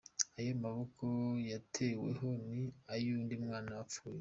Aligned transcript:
Ayo 0.39 0.53
maboko 0.63 1.05
yateweho 1.51 2.29
ni 2.51 2.63
ay’undi 2.93 3.33
mwana 3.43 3.69
wapfuye. 3.77 4.19